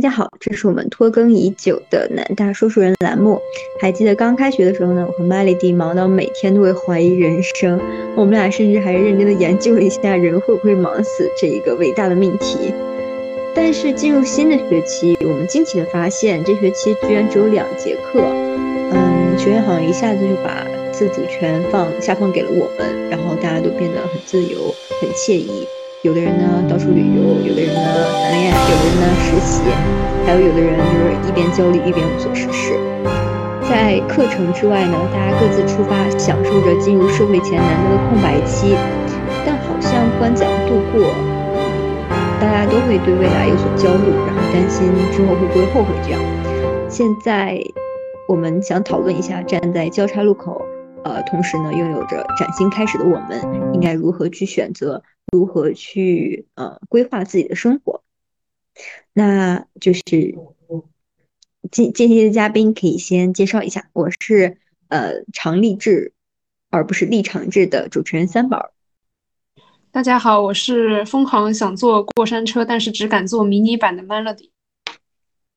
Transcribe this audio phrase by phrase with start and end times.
[0.00, 3.38] 大家好，这是我们拖更已久的南大说书人栏目。
[3.78, 7.78] 还记得刚开学的时候呢，我和 Melody 忙到每天都会怀疑人生，
[8.16, 12.72] 我们俩甚至还认真的研究了一下人会不会忙死这一个伟大的命题。
[13.54, 18.22] 但是进入新的学期，我们惊奇的发现，这学期居然只有两节课。
[18.24, 25.68] 嗯，学院好像一下子就把自主权放下放给了我们，然后大家都变得很自由，很惬意。
[26.02, 27.92] 有的人呢到处旅游，有的人呢
[28.24, 29.60] 谈恋爱，有的人呢实习，
[30.24, 32.72] 还有有的人就是一边焦虑一边无所事事。
[33.68, 38.74] 在课程之外呢，大家各自出发，享受着进入社会前难得的空白期。
[39.44, 41.12] 但好像不管怎样度过，
[42.40, 45.92] 大家都会对未来有所焦虑，然后担心之后会不会后悔。
[46.02, 46.20] 这样，
[46.88, 47.60] 现在
[48.26, 50.62] 我们想讨论一下，站在交叉路口，
[51.04, 53.38] 呃，同时呢拥有着崭新开始的我们，
[53.74, 55.02] 应该如何去选择？
[55.30, 58.02] 如何去呃规划自己的生活？
[59.12, 60.02] 那就是
[61.70, 66.12] 今今天的嘉宾可以先介绍一下，我是呃常立志
[66.70, 68.70] 而不是立场志的主持人三宝。
[69.92, 74.50] 大家好，我是疯狂想坐过山车，但是只敢坐迷你版的 Melody。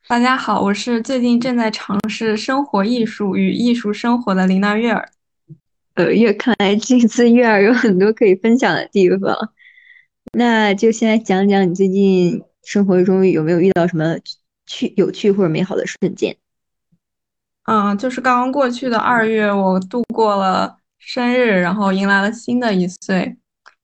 [0.07, 5.09] 大家好，我是最近正在尝试生活艺术与艺术生活的林娜月儿。
[5.93, 9.53] 呃，月看来这次月儿有很多可以分享的地方。
[10.35, 14.15] 那就先来讲讲你最近生活中有没有遇到什么
[14.65, 16.35] 趣、有趣或者美好的瞬间？
[17.65, 23.37] 嗯，就是刚刚过去的二月，我度过了生日，然后迎来了新的一岁。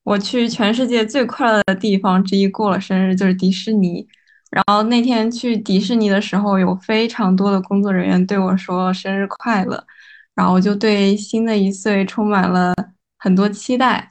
[0.04, 4.08] 我去全世界最快乐的地方之一过了生日，就是迪士尼。
[4.50, 9.86] 然后那天去迪士尼的时候，有非常多的工作人员对我说生日快乐，
[10.34, 12.74] 然后我就对新的一岁充满了
[13.20, 14.10] 很多期待。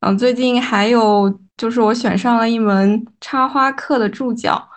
[0.00, 4.68] 嗯，最近还有就是我选上了一门插花课的助教，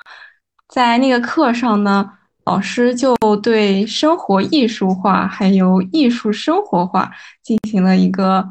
[0.68, 2.12] 在那个课上呢，
[2.46, 7.12] 老师就对生活艺术化还有艺术生活化
[7.44, 8.44] 进行了一个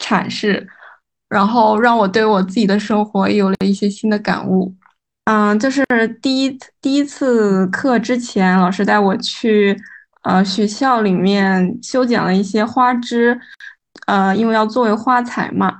[0.00, 0.66] 阐释，
[1.28, 4.74] 然后让我对我自己的生活有了一些新的感悟。
[5.24, 5.84] 嗯，就是
[6.22, 9.76] 第一第一次课之前，老师带我去
[10.22, 13.38] 呃学校里面修剪了一些花枝，
[14.06, 15.76] 呃，因为要作为花材嘛。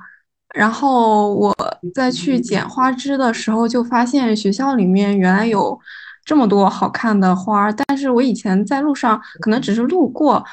[0.57, 1.55] 然后我
[1.93, 5.79] 在去捡花枝的时候，就发现学校里面原来有
[6.25, 10.43] 这么多好看的花，但是我以前在路上可能只是路过，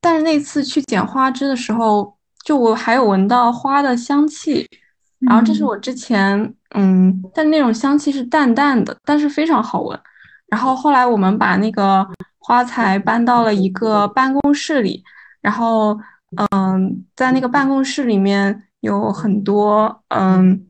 [0.00, 4.68] 但是那次去捡花枝的时候，就我还有闻到花的香气，
[5.20, 9.96] 然后这是我之前嗯，但那种香气是淡淡的，但是非常好闻。
[10.48, 12.04] 然后后来我们把那个
[12.38, 15.04] 花材搬到了一个办公室里，
[15.40, 15.96] 然后
[16.50, 18.62] 嗯，在那个办公室里面。
[18.84, 20.66] 有很多，嗯，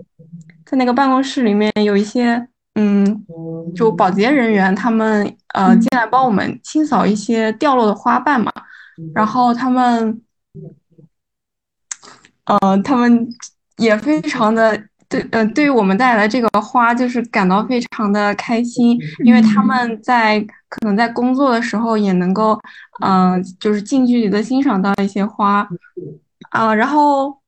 [0.65, 3.27] 在那个办公室里面有一些，嗯，
[3.75, 8.53] 就保洁人员，他们呃进来帮我们清扫一些掉落的花瓣嘛，
[9.13, 10.23] 然后他们，
[12.45, 13.29] 呃，他们
[13.79, 22.57] 也非常的对，呃，对于我们带来这个花，就是感到非常的开心，因为他们在可能在工作的时候也能够，
[23.05, 25.69] 嗯，就是近距离的欣赏到一些花，
[26.51, 27.43] 啊，然后。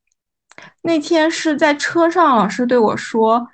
[0.82, 3.46] 那天是在车上，老师对我说：“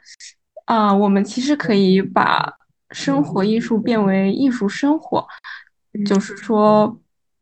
[0.66, 2.52] 啊，我们其实可以把
[2.90, 5.26] 生活艺术变为艺术生活，
[6.06, 6.98] 就是说，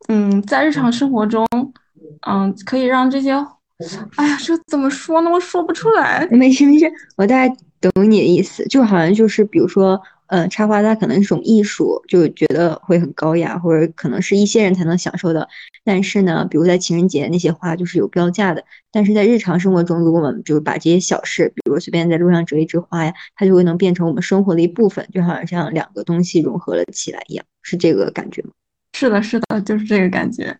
[0.09, 1.47] 嗯，在日常生活中，
[2.27, 3.33] 嗯，可以让这些……
[4.17, 5.31] 哎呀，这怎么说呢？
[5.31, 6.27] 我说不出来。
[6.31, 15.49] 没事没事，我大概懂你的意思，就好像就是比如说。”嗯，插花它可能是种艺术，就觉得会很高雅，或者可能是一些人才能享受的。
[15.83, 18.65] 但是呢，比如在情人节那些花就是有标价的。
[18.93, 28.51] 但是在日常生活中，如果我们就是把这些小事，比如随便在路上折一枝花呀，它就会能变成我们生活的一部分，就好像像两个东西融合了起来一样，是这个感觉吗？
[28.97, 30.57] 是的，是的，就是这个感觉。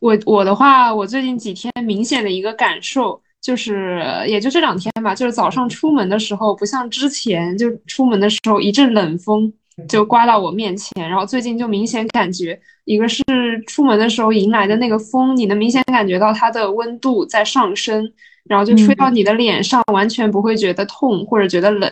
[0.00, 3.20] 我我的话，我最近几天明显的一个感受。
[3.40, 5.14] 就是，也就这两天吧。
[5.14, 9.50] 就是早上出门的时候，不像之前，就出门的时候一阵冷风
[9.88, 11.08] 就刮到我面前。
[11.08, 13.22] 然后最近就明显感觉，一个是
[13.66, 18.12] 出门的时候迎来的那个风，你能明显感觉到它的温度在上升，
[18.44, 21.90] 然后就吹到你的脸上，完全不会觉得痛或者觉得冷。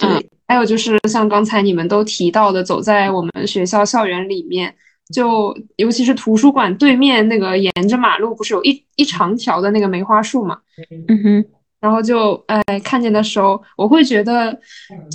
[0.00, 4.74] 嗯，还有就是像刚才你们都提到的，走在我们学校校园里面。
[5.14, 10.58] 就尤其是图书馆对面那个沿着马路，不是有一一长条的那个梅花树嘛？
[11.06, 11.44] 嗯哼，
[11.80, 14.52] 然后就哎看见的时候，我会觉得，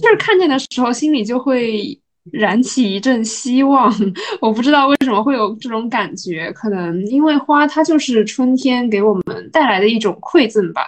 [0.02, 2.00] 就是看见的时候心里就会
[2.32, 3.94] 燃起一阵希望。
[4.40, 10.84] 我不知道为什么会有这种感觉，可能因为花它就是春天给我们带来的一种馈赠吧。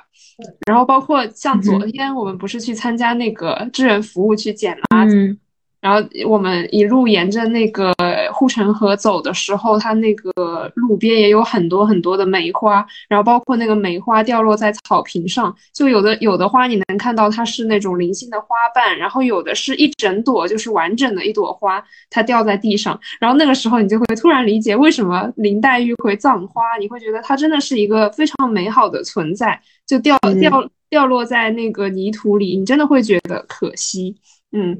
[0.65, 5.37] 然后包括像昨天我们不是去参加那个志愿服务去捡垃圾。
[5.81, 7.91] 然后我们一路沿着那个
[8.31, 34.15] 护城河走的时候，它那个路边也有很多很多的梅花，然后包括那个梅花掉落在草坪上，就有的有的花你能看到它是那种零星的花瓣，然后有的是一整朵就是完整的一朵花，它掉在地上，然后那个时候你就会突然理解为什么林黛玉会葬花，你会觉得它真的是一个非常美好的存在，就掉掉掉落在那个泥土里，你真的会觉得可惜，
[34.51, 34.79] 嗯。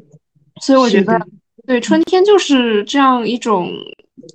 [0.60, 1.20] 所以我觉得，
[1.66, 3.72] 对春天就是这样一种，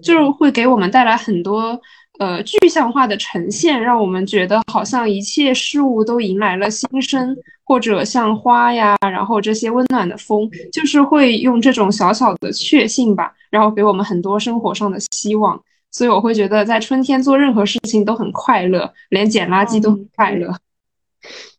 [0.02, 1.80] 就是会给我们带来很多
[2.18, 15.62] 呃具象化的呈现，让我们觉得好像一切事物都迎来了新生，或者像花呀，然后这些温暖的风，就是会用这种小小的确信吧，然后给我们很多生活上的希望。
[15.90, 20.52] 所以我会觉得，在春天做任何事情都很快乐，连捡垃圾都很快乐。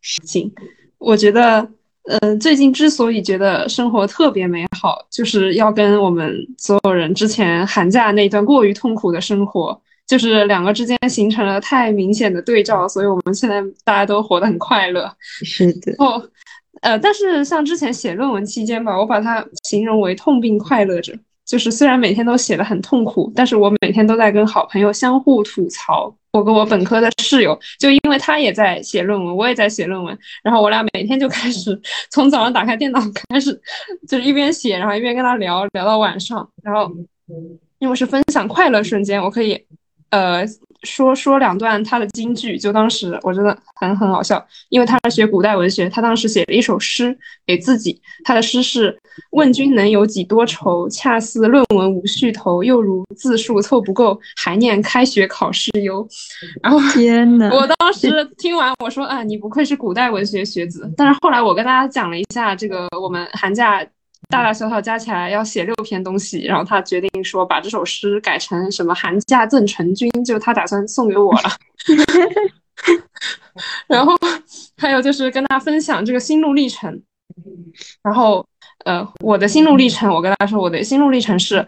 [0.00, 0.52] 事情，
[0.98, 1.70] 我觉得。
[2.08, 15.12] 呃，最近之所以觉得生活特别美好，就是要跟我们所有人之前寒假那段过于痛苦的生活，就是两个之间形成了太明显的对照，所以我们现在大家都活得很快乐。
[15.20, 15.92] 是的。
[15.98, 16.22] 哦，
[16.80, 21.12] 呃，但是像之前写论文期间吧，我把它形容为痛并快乐着。
[21.44, 26.14] 就是虽然每天都写的很痛苦，但是我每天都在跟好朋友相互吐槽。
[26.38, 31.78] 我跟我本科的室友，就因为他也在写论文，我也在写论文，然后我俩每天就开始
[32.10, 33.60] 从早上打开电脑开始，
[34.06, 36.48] 就是一边写，然后一边跟他聊聊到晚上。
[36.62, 36.88] 然后
[37.80, 39.60] 因为是分享快乐瞬间，我可以
[40.10, 40.44] 呃。
[40.84, 48.96] 说说两段他的金句，就当时我真的很很好笑，因为他是学古代文学，他当时写了一首诗给自己，他的诗是
[49.32, 56.06] “问君能有几多愁，恰似论文无绪头，又如字数凑不够，还念开学考试忧。”
[56.62, 60.88] 然后天呐，我当时听完我说啊，你不愧是古代文学学子。
[60.96, 63.84] 但是后来我跟大家讲了一下这个我们寒假。
[64.28, 71.50] 大大小小加起来要写六篇东西，然后他决定说把这首诗改成什么寒假赠陈君，就他打算送给我了。
[73.88, 74.12] 然后
[74.76, 77.02] 还有就是跟他分享这个心路历程，
[78.02, 78.46] 然后
[78.84, 81.66] 呃我的心路历程，我跟他说我的心路历程是。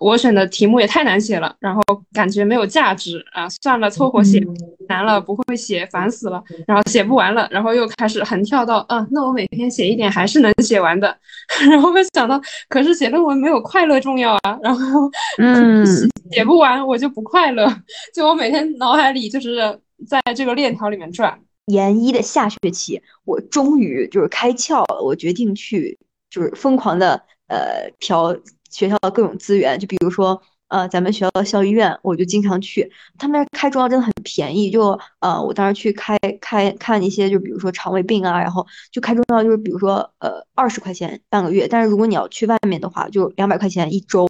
[0.00, 1.82] 我选的题目也太难写了，然后
[2.12, 4.44] 感觉没有价值啊，算了，凑合写。
[4.88, 6.40] 难了，不会写，烦死了。
[6.64, 11.16] 然后写不完了，然后又开始横跳到，嗯，那我每天写一点还是能写完的。
[11.68, 14.58] 然后没想到，可是写论文没有快乐重要啊。
[14.62, 15.84] 然后， 嗯，
[16.30, 17.66] 写不完我就不快乐，
[18.14, 19.76] 就我每天脑海里就是
[20.06, 21.36] 在这个链条里面转。
[21.66, 25.98] 研一的下学期，我终于就是开窍了，我决定去
[26.30, 28.36] 就是疯狂的呃调。
[28.76, 30.38] 学校的各种资源，就比如说，
[30.68, 32.92] 呃，咱们学校的校医院，我就经常去。
[33.16, 44.28] 他们开中药真的很便宜，就呃，我当时去开开看一些，就比如说肠胃病啊，然后就开中药，就是比如说呃二十块钱半个月，但是如果你要去外面的话，就两百块钱一周，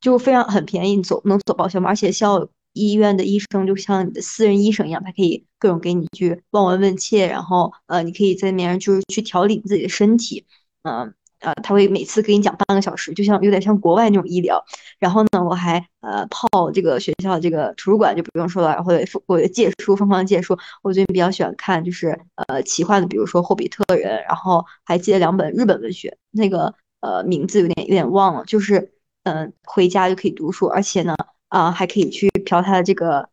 [0.00, 1.90] 就非常很便宜，你走能走报销吗？
[1.90, 10.46] 而且校医院的医生就像你的私人医生一样，他可以各种给你去望闻问切，然后呃，你可以在里面就是去调理自己的身体，
[10.84, 10.94] 嗯。
[10.94, 11.12] 呃，
[11.42, 14.64] 呃他会每次给你讲半个小时，就像有点像国外那种医疗。
[14.98, 18.92] 然后呢，我还呃泡这个学校这个图书馆就不用说了，然后
[19.26, 20.56] 我借书，疯狂借书。
[20.82, 22.18] 我最近比较喜欢看就是
[22.48, 28.92] 呃奇幻的，比如说《霍比特人》，然后还借了两本日本文学，那个呃名字有点有点忘了，就是
[29.24, 31.14] 嗯回家就可以读书，而且呢
[31.48, 33.28] 啊还可以去嫖他的这个。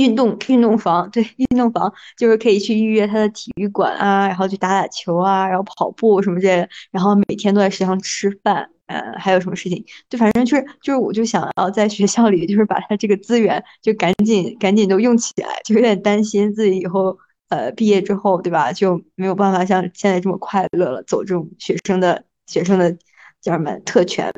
[0.00, 9.84] 运动运动房，对 运动房就是可以去预约他的体育馆啊，然后去打打球啊，然后跑步什么之类的，然后每天都在食堂吃饭，呃，还有什么事情？
[10.08, 17.16] 就反正就是就是，我就想要在学校里，就是把他这个资源就赶紧赶紧都用起来，就有点担心自己以后
[17.50, 18.72] 呃毕业之后，对吧？
[18.72, 22.90] 就没有办法像现在这么快乐了，走这种学生的学生的
[23.40, 24.32] 叫什么特权。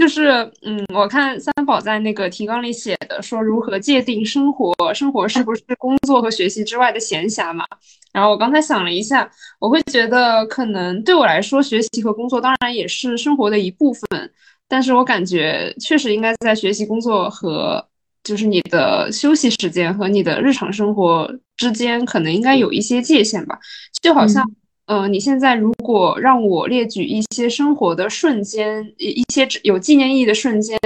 [0.00, 0.30] 就是，
[0.62, 7.66] 嗯，我看三宝在那个提纲里写的，说如何界定生活，生活是不是工作和学习之外的闲暇嘛？
[8.10, 14.32] 然后我刚才想了一下，我会觉得可能对我来说，学习和工作当然也是生活的一部分，
[14.66, 17.86] 但是我感觉确实应该在学习、工作和
[18.24, 23.58] 就是你的休息时间和你的日常生活之间，可能应该有一些界限吧，
[24.00, 24.50] 就好像。
[24.90, 30.76] 呃，你现在如果让我列举一些生活的瞬间，一些有纪念意义的瞬间，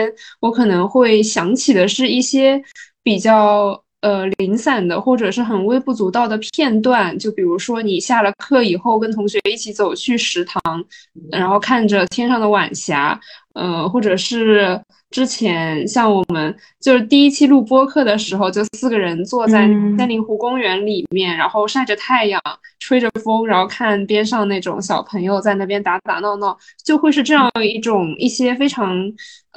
[0.41, 2.63] 我可能会想起的是一些
[3.03, 7.19] 比较呃零散的，或者是很微不足道的片段。
[7.19, 10.61] 就比如说你下了课以后，跟同学一起走去食堂，
[11.33, 13.19] 然后看着天上的晚霞，
[13.55, 14.79] 呃，或者是
[15.15, 22.43] 之前像我们就是第一期录播课的时候，就四个人坐在森林湖公园里面，然后晒着太阳，
[22.81, 28.93] 吹着风，然后看边上那种小朋友在那边打打闹闹，就会是这样一种一些非常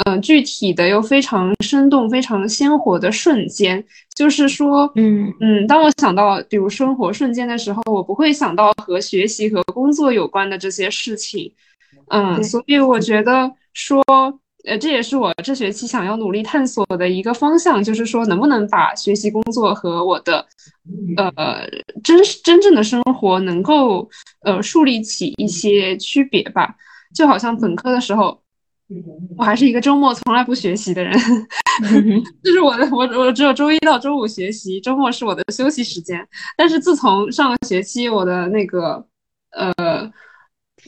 [0.05, 3.83] 呃具体的又非常生动、非常鲜活的瞬间。
[4.13, 11.51] 就是说，嗯嗯，当我想到比如生活瞬间的时候，我不会想到和学习和工作有关的这些事情。
[12.09, 14.03] 嗯，所以我觉得说，
[14.67, 20.45] 呃，这也是我这学期想要努力探索的一个方向，就是说，能不能把学习、工作和我的，
[21.15, 21.65] 呃，
[22.03, 24.09] 真真正的生活能够，
[24.41, 26.75] 呃，树立起一些区别吧。
[27.15, 28.37] 就好像本科的时候，
[29.37, 31.17] 我还是一个周末从来不学习的人，
[32.43, 36.19] 就是我的，我我只有周一到周五学习，周末是我的休息时间。
[36.57, 39.05] 但是自从上个学期，我的那个，
[39.51, 39.73] 呃。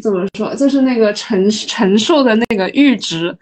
[0.02, 0.54] 怎么说？
[0.56, 3.36] 就是那个承承受的那个阈值，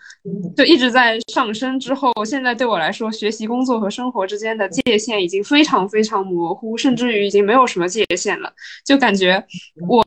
[0.56, 1.80] 就一直在上升。
[1.80, 8.52] 之后，现在对我来说，学习、工作和生活之间的界限已经非常非常模糊，甚至于已经没有什么界限了。
[8.86, 9.44] 就感觉，
[9.88, 10.04] 我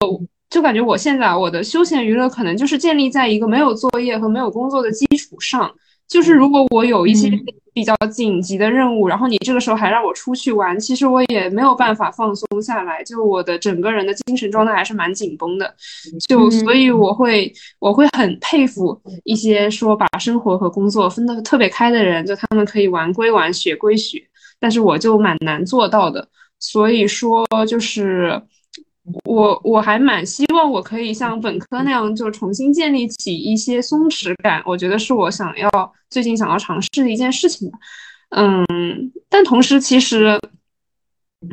[0.49, 5.71] 就感觉我现在我的休闲娱乐可能就是建立在一个没有作业和没有工作的基础上。
[6.09, 7.31] 就是如果我有一些
[7.73, 15.75] 比较紧急的任务，然后你这个时候还让我出去玩，其实我也没有办法放松下来，就我的整个人的精神状态还是蛮紧绷的。
[16.29, 24.23] 就所以我会我会很佩服一些说把生活和工作分得特别开的人，就他们可以玩归玩，学归学，
[24.59, 26.29] 但是我就蛮难做到的。
[26.59, 28.41] 所以说就是。
[29.25, 34.63] 我我还蛮希望我可以像本科那样，就重新建立起一些松弛感。
[34.67, 37.79] 我觉得是我想要最近想要尝试的一件事情吧。
[38.31, 40.39] 嗯，但同时其实，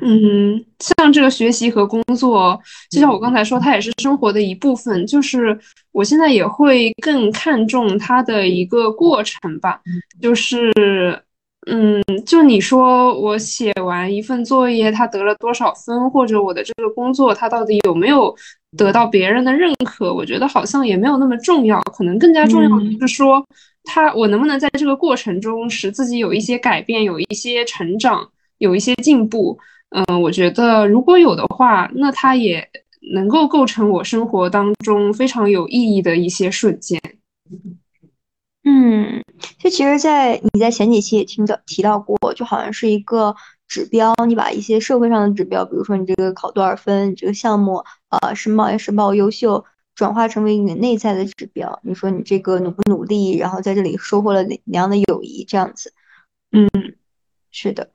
[0.01, 2.59] 嗯，像这个学习和工作，
[2.89, 5.05] 就像我刚才说，它也是生活的一部分。
[5.07, 5.57] 就是
[5.91, 9.81] 我现在也会更看重它的一个过程吧，
[10.21, 10.71] 就是。
[11.69, 18.33] 嗯，就你说我写完一份作业，他得了多少分，或者我的这个工作他到底有没有
[18.77, 20.13] 得到别人的认可？
[20.13, 23.45] 我觉得好像也没有那么重要，可能更加重要的是说，
[23.83, 29.59] 他我能不能在这个过程中使自己有一些改变，有一些成长，有一些进步？
[29.89, 32.65] 嗯，我觉得如果有的话，那他也
[33.13, 36.97] 能够构成我生活当中非常有意义的一些瞬间。
[38.69, 39.23] 嗯，
[39.59, 43.33] 就其实，在你在前几期也听到提到过，就好像是一个
[43.65, 49.63] 指标，你把一些社会上的指标，比如说你这个考多少分，你这个项目呃申报也申报优秀，
[49.95, 51.79] 转化成为你内在的指标。
[51.81, 55.93] 你说你这个努不努力，然后在这里收获了哪样的友谊，这样子。
[56.51, 56.69] 嗯，
[57.51, 57.89] 是的。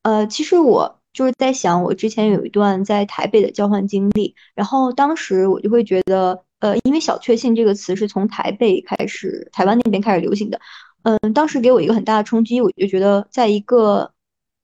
[0.00, 6.45] 呃，其实我就是在想，我之前有一段在台北的交换经历，然后当时我就会觉得。
[6.60, 10.60] 呃，因为小确幸这个词是从台北开始，台湾那边开始流行的。
[11.02, 14.12] 嗯，当时给我一个很大的冲击，我就觉得，在一个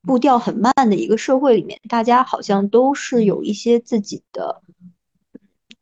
[0.03, 4.63] 步调很慢的一个社会里面，大家好像都是有一些自己的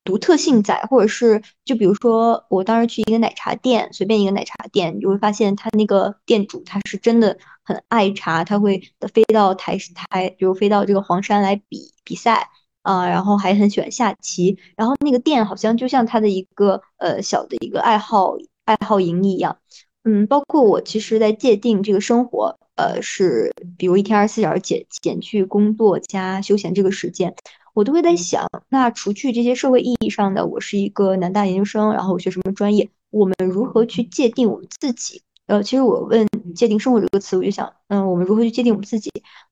[0.04, 8.82] 独特性在，或者是就比如说，我当时去一个奶茶店，随便一个奶茶店，你就会发现他那个店主他是真的很爱茶，他会
[9.14, 12.50] 飞到台台，比如飞到这个黄山来比比赛。
[12.90, 19.58] 啊，然后还很喜欢下棋，然后那个店好像就像他的一个呃小的一个爱好爱好营一样，
[20.02, 27.32] 嗯，包括我其实，在界定这个生活，呃，是比如一天二十四小时减减去工作加休闲这个时间，
[27.74, 35.22] 我都会在想，那除去这些社会意义上的，我是一个南大研究生，然后我学什么专业，我们如何去界定我们自己？
[35.46, 39.10] 呃，其实我问界定生活这个词，我就想，嗯，我们如何去界定我们自己？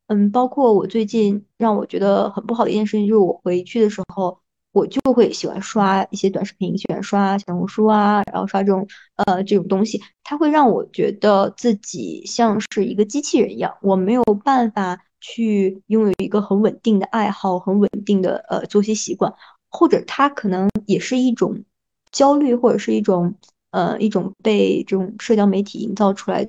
[0.09, 4.39] 嗯，包括我最近让我觉得很不好的一件事情，就是我回去的时候，
[4.73, 8.87] 我就会喜欢刷一些短视频，喜欢刷小红书啊，然后刷这种
[9.17, 19.33] 呃这种东西，它会让我觉得自己像是一个机器人一样，我没有办法去拥有一个很稳定的爱好，很稳定的呃作息习惯，
[19.71, 21.63] 或者它可能也是一种
[22.11, 23.35] 焦虑，或者是一种。
[23.71, 26.49] 呃，一种被这种社交媒体营造出来，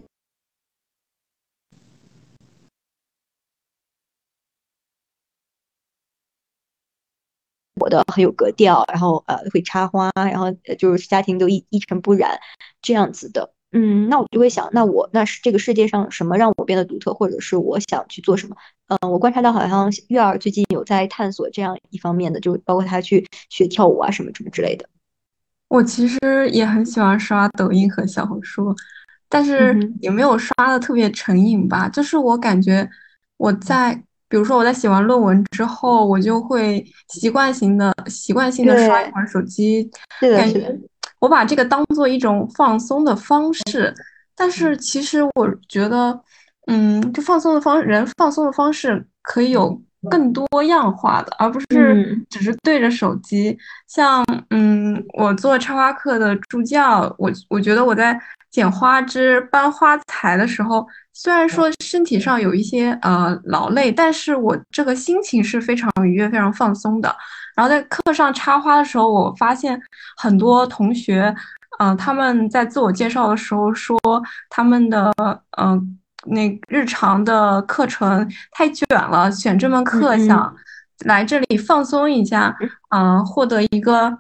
[7.80, 12.38] 活的很有格调，然后呃会插花，然后就是家庭都一一尘不染
[12.82, 13.54] 这样子的。
[13.72, 18.56] 嗯，那我就会想，那我那是这个世界上什么让我变得独特，或者是我想去做什么？
[18.88, 24.90] 嗯，我观察到好像月儿最近有在探索这样一方面的，就包括他去学跳舞啊什么什么之类的。
[25.68, 26.18] 我其实
[26.50, 28.76] 也很喜欢刷抖音和小红书，
[29.30, 31.88] 但是也没有刷的特别成瘾吧。
[31.88, 32.90] 就是我感觉
[33.38, 39.90] 我在，比如说我在写完论文之后，我就会习惯性的习惯性的刷一会儿手机，
[40.22, 40.74] 感觉
[41.20, 43.94] 我把这个当做一种放松的方式。
[44.36, 46.18] 但是其实我觉得，
[46.68, 53.58] 嗯，就放松的方人放松的方式可以有更多样化的，而不是只是对着手机。
[53.88, 58.20] 像，嗯，我做插花课的助教，我我觉得我在
[58.52, 67.14] 剪花枝、搬花材的时候，虽然说身体上有一些呃劳累，但是我这个心情是非常愉悦、非常放松的。
[67.56, 69.82] 然后在课上插花的时候，我发现
[70.18, 71.36] 很多同学。
[71.78, 73.98] 嗯，他们在自我介绍的时候说，
[74.50, 75.14] 他们的
[75.58, 75.98] 嗯
[76.28, 80.54] 那日常的课程太卷了，选这门课想
[81.06, 82.56] 来这里放松一下，
[82.90, 84.20] 嗯，获得一个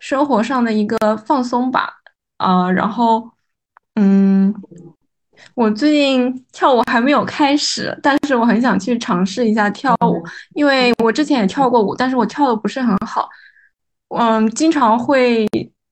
[0.00, 1.90] 生活上的一个放松吧，
[2.36, 3.30] 啊，然后
[3.94, 4.54] 嗯，
[5.54, 10.22] 我最近跳舞还没有开始，但是我很想去尝试一下跳舞，
[10.54, 13.28] 因为我之前也跳过舞，但是我跳的不是很好，
[14.08, 15.48] 嗯，经常会。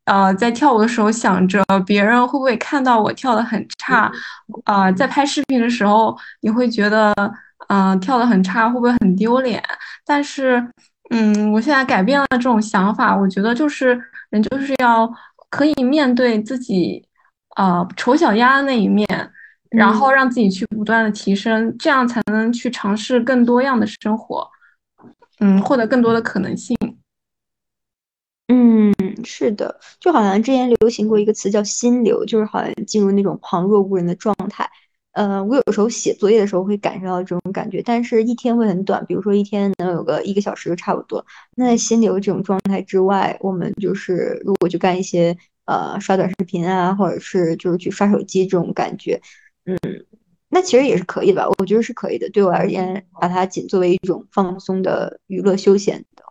[0.09, 4.11] 呃，在跳舞的时候想着别人会不会看到我跳的很差，
[4.65, 7.15] 啊，在拍视频的时候你会觉得，
[7.69, 9.63] 嗯，跳的很差会不会很丢脸？
[10.07, 10.67] 但是，
[11.11, 14.01] 嗯，我现在改变了这种想法，我觉得就是
[14.31, 15.11] 人就是要
[15.51, 17.05] 可以面对自己，
[17.57, 19.07] 呃，丑小鸭的那一面，
[19.71, 24.49] 然后让自己去不断的提升，这样才能去尝试更多样的生活，
[25.41, 26.75] 嗯，获得更多的可能性。
[29.01, 34.69] 嗯，是的，就好像之前流行过一个词叫“心流”，就是好像进入那种旁若无人的状态。
[35.13, 41.25] 呃，我有时候写作业的时候会感受到这种感觉，但是一天会很短，比如说一天能有个一个小时就差不多。
[41.57, 49.21] 那在心流这种状态之外，我们就是如果去干一些呃刷短视频啊，或者是就是去刷手机这种感觉，
[49.65, 49.79] 嗯，
[50.49, 51.49] 那其实也是可以的吧？
[51.59, 52.29] 我觉得是可以的。
[52.31, 56.23] 对我而言，把它仅作为一种放松的娱乐休闲的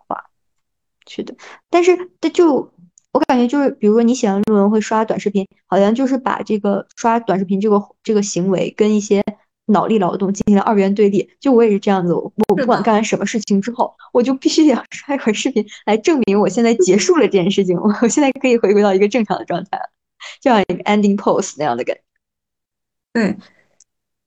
[1.08, 1.14] 话。
[1.14, 1.34] 是的，
[1.70, 2.72] 但是这就
[3.12, 9.24] 我感觉就是，比如说你写完论文会刷短视频，好像就是把这个刷短视频这个这个行为跟一些
[9.66, 11.30] 脑力劳动进行了二元对立。
[11.40, 19.90] 就我也是这样子，我不管干完什么事情之后，我就必须得要刷一会儿视频来证明我现在结束了这件事情，我现在可以回归到一个正常的状态了，
[20.40, 22.02] 就像一个 ending pose 那样的感觉。
[23.14, 23.36] 对，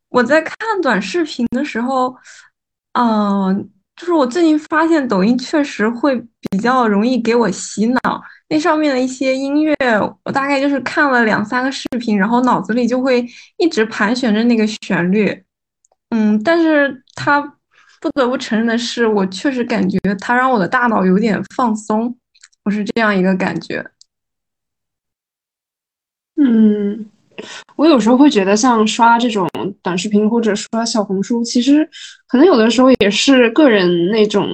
[0.10, 2.16] 我在看短视频的时候，
[2.94, 3.70] 嗯。
[3.96, 8.00] 就是我最近发现抖音确实会比较容易给我洗脑，
[8.50, 9.76] 那上面的一些音乐，
[10.24, 13.24] 我大概就是看了两三个视频，然后脑子里就会
[13.58, 15.44] 一直盘旋着那个旋律。
[16.10, 17.40] 嗯，但是它
[18.02, 22.18] 不得不承认的是，我确实感觉它让我的大脑有点放松，
[22.64, 23.86] 我是这样一个感觉。
[26.38, 27.06] 嗯。
[27.76, 29.48] 我有时候会觉得，像刷这种
[29.82, 31.88] 短视频或者刷小红书，其实
[32.28, 34.48] 可能有的时候也是个人那种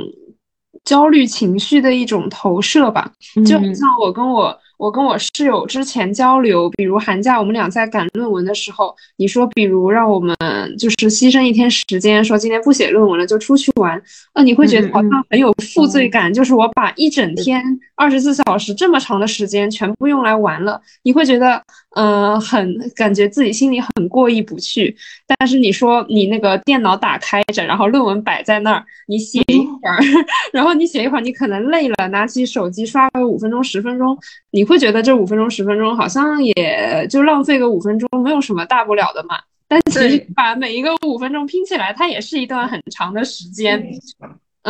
[0.84, 3.12] 焦虑情绪的一种投射吧。
[3.46, 4.58] 就像我跟我。
[4.78, 10.38] 我跟我室友之前交流，比如寒假我们俩在赶论文的时候，你说比如让我们
[10.78, 14.00] 就是牺牲一天时间，说今天不写论文了就出去玩，
[14.36, 17.60] 那你会觉得好像很有负罪感，就是我把一整天
[17.96, 21.60] 二十四小时这么长的时间全部用来玩了，你会觉得
[21.98, 24.96] 嗯很感觉自己心里很过意不去。
[25.26, 29.98] 但是你说你那个电脑打开着，然后论文摆在那儿，你写一会儿，
[30.54, 34.16] 然后你写一会儿，你可能累了，拿起手机刷个五分钟十分钟，
[34.52, 34.68] 你。
[34.68, 39.40] 会觉得这五分钟十分钟好像也就浪费个五分钟，没有什么大不了的嘛。
[39.66, 43.82] 但其实把每一个五分钟拼起来，它也是一段很长的时间。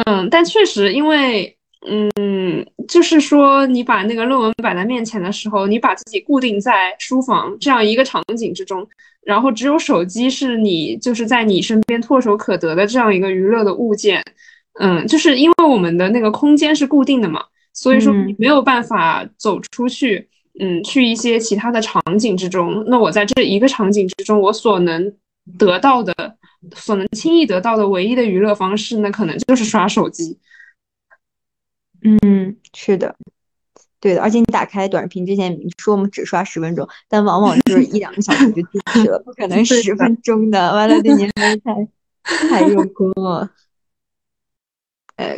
[0.06, 8.88] 嗯，但确实，因为嗯，就是说你把那个论文摆在面前的时候，你把自己固定在书房这样一个场景之中，
[9.24, 14.24] 然后只有手机是你就是在你身边唾手可得的这样一个娱乐的物件。
[14.80, 17.44] 嗯，就是因为我们的那个空间是固定的嘛。
[17.74, 20.28] 所以说你没有办法走出去，
[20.60, 22.84] 嗯，去一些其他的场景之中。
[22.88, 25.14] 那我在这一个场景之中，我所能
[25.60, 26.12] 得到的，
[26.76, 30.40] 所能轻易得到的唯一的娱乐方式，那可能就是刷手机。
[32.02, 33.16] 嗯，是的，
[34.00, 34.22] 对的。
[34.22, 40.74] 而且你打开短视频之前，你说我们只刷十分钟，但往往就是一两个小时就进去了，不可能十分钟的。
[40.74, 41.56] 完了，对你太
[42.50, 43.50] 太用功了。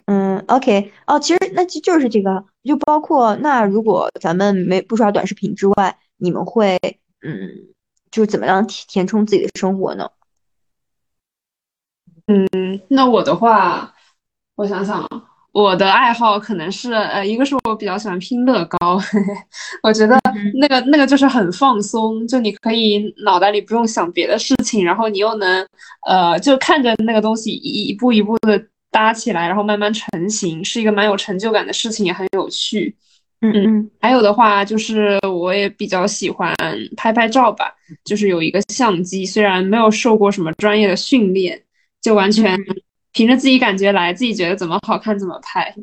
[0.07, 6.77] 嗯，OK，哦，其实那就就是这个，就包括那如果咱们没不刷短视频之外，你们会
[7.21, 7.69] 嗯，
[8.11, 10.09] 就是怎么样填填充自己的生活呢？
[12.27, 13.95] 嗯，那我的话，
[14.55, 15.07] 我想想，
[15.51, 19.01] 我的爱好可能是呃，一个是我比较喜欢拼乐高，
[19.83, 20.19] 我觉得
[20.59, 25.67] 那个那个就是很放松，就你可以脑袋里不用想别的事情，然后你又能
[26.07, 28.63] 呃，就看着那个东西一一步一步的。
[28.91, 32.95] 搭起来，然后慢慢成型，是一个蛮有成就感的事情，也很有趣。
[33.39, 36.51] 嗯嗯，还有的话就是我也比较喜欢
[36.97, 37.71] 拍拍照吧，
[38.03, 41.61] 就是有一个相机，虽然没有受过什么专业的训练，
[42.01, 42.57] 就完全
[43.11, 45.73] 凭着自己感觉来，自己觉得怎么好看怎么拍。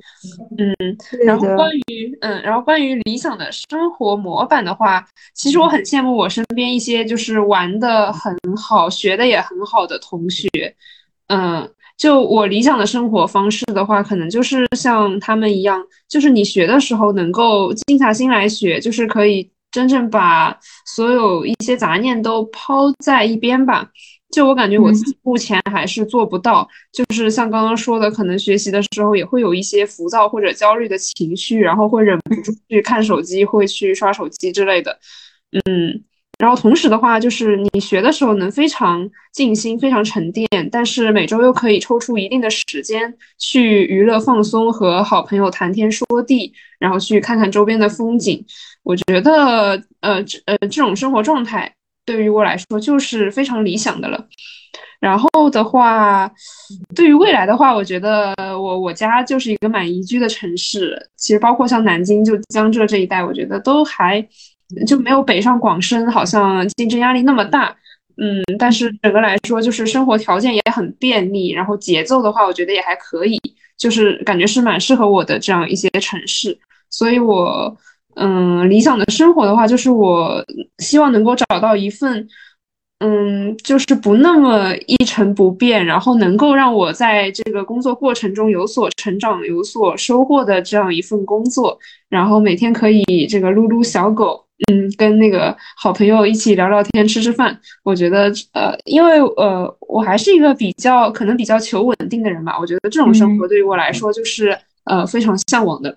[0.58, 10.48] 嗯，然后关于嗯，然后关于理想的生活模板的话，其实我很羡慕我身边一些就是玩的很好、学的也很好的同学。
[11.28, 23.90] 嗯，就我理想的生活方式的话，可能就是像他们一样，就是你学的时候能够静下心来学，就是可以真正把所有一些杂念都抛在一边吧。
[24.36, 34.98] 就我感觉我自己目前还是做不到，就是像刚刚说的，可能学习的时候也会有一些浮躁或者焦虑的情绪，然后会忍不住去看手机，会去刷手机之类的。
[35.64, 36.04] 嗯。
[36.38, 48.44] 然后同时的话，就是你学的时候能非常静心、非常沉淀，但是每周又可以抽出一定的时间去娱乐放松，和好朋友谈天说地，然后去看看周边的风景。
[48.82, 51.74] 我觉得，呃，这呃这种生活状态
[52.06, 54.26] 对于我来说就是非常理想的了。
[54.98, 56.32] 然后的话，
[56.94, 61.10] 对于未来的话，我觉得我我家就是一个蛮宜居的城市。
[61.16, 64.26] 其实包括像南京、就江浙这一带，我觉得都还。
[64.84, 67.68] 就没有北上广深好像竞争压力那么大，
[68.16, 73.40] 嗯，但是整个来说就是生活条件也很便利，然后节奏的话我觉得也还可以，
[73.78, 76.58] 就是感觉是蛮适合我的这样一些城市，
[76.90, 77.76] 所以我
[78.16, 80.44] 嗯理想的生活的话就是我
[80.78, 82.28] 希望能够找到一份。
[82.98, 97.60] 嗯，就是不那么一成不变，然后能够让我在这个工作过程中有所成长、有所收获的这样一份工作，然后每天可以这个撸撸小狗，嗯，跟那个好朋友一起聊聊天、吃吃饭。
[97.84, 105.94] 我觉得，呃，因为呃，我还是一个比较可能比较求稳定的人吧，我觉得这种生活对于我来说就是呃非常向往的。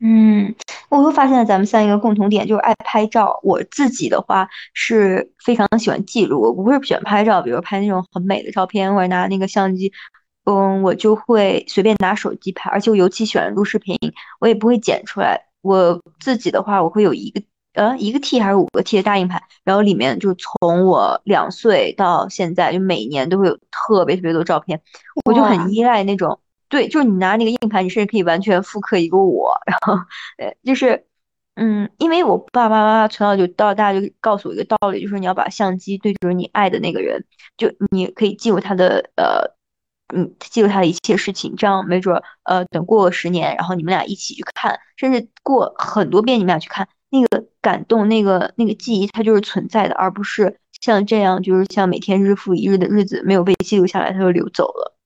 [0.00, 0.54] 嗯，
[0.90, 3.40] 我又发现了咱们三一个共同点，就是爱拍照。
[3.42, 9.92] 我自己的话是非常喜欢记录，我不会喜欢拍照，比如拍那种很美的照片，或者拿那个相机，
[10.44, 12.70] 嗯，我就会随便拿手机拍。
[12.70, 13.98] 而且我尤其喜欢录视频，
[14.38, 15.46] 我也不会剪出来。
[15.62, 17.42] 我自己的话，我会有一个
[17.74, 24.80] 呃一个 T 还是五个 T 的大硬盘，然后里面就从我两岁到现在，就每年都会有特别特别多照片，
[25.24, 26.38] 我就很依赖那种。
[26.68, 29.94] 对，就是你拿那个硬盘，你甚至可以完全复刻一个我， 然后，
[30.36, 31.06] 呃，就是，
[31.56, 37.24] 嗯，因为我爸爸妈妈从小就到大就告诉我一个道理，就是你要把相机对准你爱的那个人，
[37.56, 39.56] 就你可以记录他的，呃，
[40.14, 54.97] 嗯，记录他的一切事情，这样没准，呃，等过十年，然后你们俩一起去看，甚至过很多遍你们俩去看，那个感动，那个那个记忆，它就是存在的，而不是像这样，就是像每天日复一日的日子没有被记录下来，它就流走了。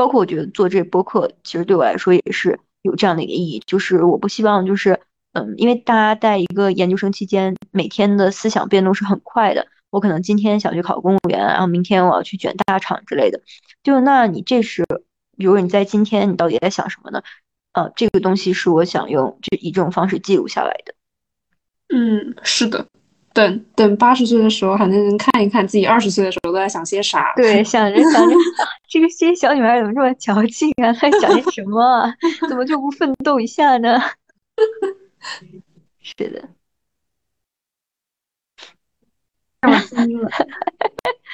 [0.00, 4.98] 包括我觉得做这播客，其实对我来说也是有这样的一个意义，就是我不希望就是，
[5.34, 9.66] 嗯，因为大家在一个研究生期间，每天的思想变动是很快的。
[9.90, 13.42] 我可能今天想去考公务员，然后明天我要去卷大厂之类的。
[13.82, 14.86] 就那你这时，
[15.36, 17.22] 比如你在今天，你到底在想什么呢？
[17.74, 20.94] 呃，这个东西是我想用就以这种方式记录下来的。
[21.94, 22.86] 嗯，是的。
[23.32, 27.32] 等等，八十岁的时候还能看一看自己二十岁的时候都在想些啥？
[27.36, 28.34] 对， 想着想着，
[28.88, 30.92] 这个些小女孩怎么这么矫情啊？
[30.94, 32.12] 在想些什么？
[32.48, 34.00] 怎么就不奋斗一下呢？
[36.02, 36.48] 是的，
[39.62, 40.28] 我惊了。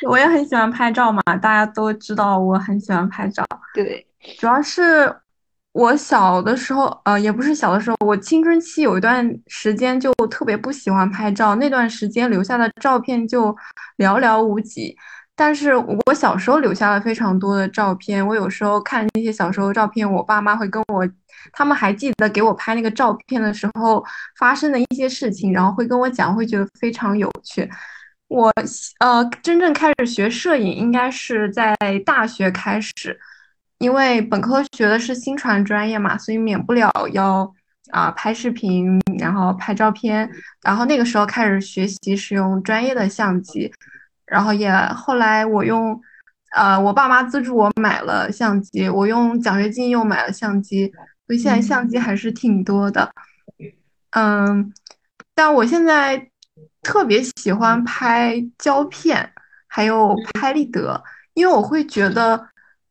[0.06, 3.42] 我也很喜欢拍照嘛，大家都知道我很喜欢拍照。
[3.72, 4.06] 对，
[4.38, 5.16] 主要是。
[5.76, 13.54] 我小的时候，呃，也不是小的时候，我青春期有一段时间就特别不喜欢拍照，那段时间留下的照片就
[13.98, 14.96] 寥寥无几。
[15.34, 21.06] 但是我小时候留下了非常多的照片，我有时候看那些小时候照片，我爸妈会跟我，
[21.52, 24.02] 他们还记得给我拍那个照片的时候
[24.38, 27.68] 发生的一些事情，然后会跟我讲，会觉得非常有趣。
[28.28, 28.50] 我
[29.00, 33.20] 呃，真正开始学摄影应该是在大学开始。
[33.78, 37.52] 因为本科学的是新传专业嘛，所以免不了要
[37.90, 40.28] 啊拍视频，然后拍照片，
[40.62, 43.70] 然后那个时候开始学习使用专业的相机，
[44.24, 46.00] 然后也后来我用，
[46.52, 50.90] 呃我爸妈资助我买了相机，我用奖学金又买了相机，
[51.26, 53.12] 所以现在相机还是挺多的，
[54.12, 54.72] 嗯，
[55.34, 56.30] 但我现在
[56.82, 59.30] 特别喜欢拍胶片，
[59.66, 62.48] 还有拍立得，因为我会觉得。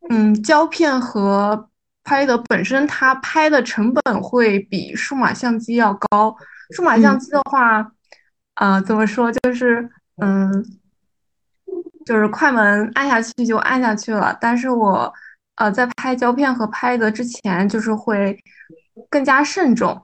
[0.09, 1.69] 嗯，胶片和
[2.03, 6.35] 拍的本身，它拍的成本会比数码相机要高。
[6.75, 7.91] 数码相机的话，
[8.55, 9.89] 啊，怎么说，就是
[10.21, 10.63] 嗯，
[12.05, 14.37] 就是快门按下去就按下去了。
[14.39, 15.11] 但是我
[15.55, 18.37] 呃，在拍胶片和拍的之前，就是会
[19.09, 19.99] 更加慎重。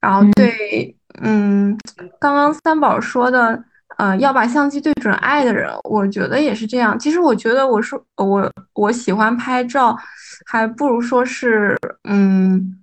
[0.00, 1.76] 然后对，嗯，
[2.20, 3.64] 刚刚三宝说的，
[3.96, 6.98] 呃，要把相机对准爱的人，我觉得也是这样。
[6.98, 9.96] 其实我觉得我是我我喜欢拍照，
[10.44, 12.82] 还不如说是，嗯，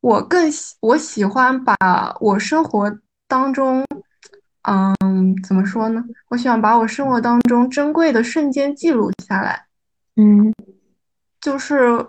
[0.00, 1.76] 我更喜我喜欢把
[2.20, 2.90] 我生活
[3.26, 3.84] 当中，
[4.62, 6.02] 嗯，怎么说呢？
[6.28, 9.66] 我喜欢把我生活当中珍贵的瞬间记录下来。
[10.16, 10.52] 嗯，
[11.40, 12.06] 就是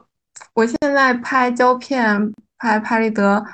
[0.54, 3.46] 我现在拍胶片，拍拍立得。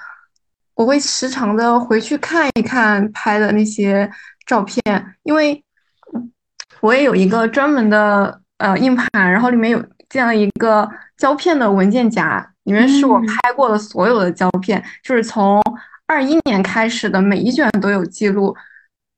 [0.75, 4.11] 我会时常的回去看一看拍的那些
[4.45, 4.83] 照片，
[5.23, 5.63] 因为
[6.81, 15.61] 我也有一个专门的呃硬盘，然后里面有建了一个胶片的文件夹，里面是我拍过的所有的胶片，就是从
[16.07, 18.55] 二一年开始的每一卷都有记录。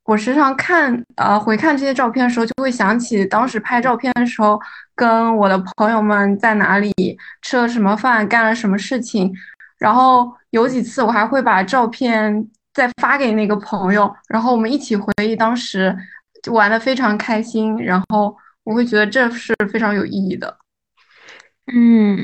[0.06, 4.58] 我时常看呃回看这些照片的时候，就会想起当时拍照片的时候，
[4.96, 6.94] 跟我的朋友们在哪里
[7.42, 9.34] 吃了什么饭，干了什么事情。
[9.78, 15.98] 然后有几次，我还会把照片再发给那个朋友，然后我们一起回忆当时
[16.44, 17.76] 就玩的非常开心。
[17.78, 20.56] 然后我会觉得这是非常有意义的。
[21.74, 22.24] 嗯，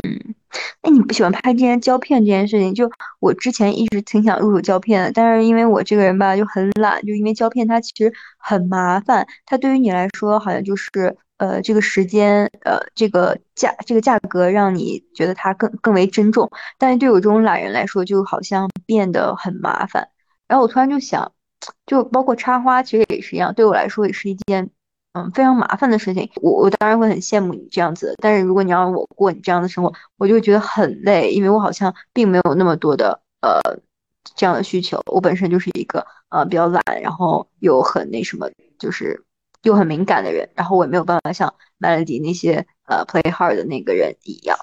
[0.83, 2.71] 那你不喜欢拍这些胶片这件事情？
[2.75, 2.87] 就
[3.19, 11.17] 我之前一直挺想入手胶片的，但是因为我这个人吧就很懒，就因为胶片它其实很麻烦，它对于你来说好像就是。
[11.37, 20.07] 呃，这个时间，呃，这个价，这个价格让你觉得它更更为珍重，但是对我这种懒人来说，就好像变得很麻烦。
[20.47, 21.31] 然后我突然就想，
[21.85, 24.69] 就包括插花，其实也是一样，对我来说也是一件，
[25.13, 26.29] 嗯，非常麻烦的事情。
[26.41, 33.59] 我我当然会很羡慕你这样子，但是如果你让我过你这样的生活，我就会觉得很累，因为我好像并没有那么多的呃
[34.35, 35.01] 这样的需求。
[35.11, 39.23] 我本身就是一个呃比较懒，然后又很那什么，就是。
[39.63, 44.57] 又很敏感的人，然后我也没有办法像 Melody 那些呃 play hard 的那个人一样。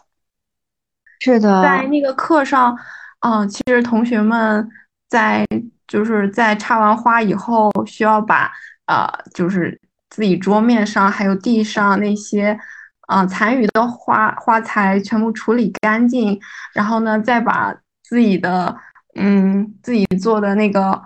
[1.21, 2.77] 是的，在那个课上，
[3.21, 4.71] 嗯，其实同学们
[5.11, 5.47] 在
[5.87, 8.51] 就是在插完花以后，需要把
[8.87, 12.59] 呃就是自己桌面上还有地上那些
[13.09, 16.41] 啊残余的花花材全部处理干净，
[16.73, 18.75] 然后呢再把自己的
[19.17, 21.03] 嗯自己做的那个。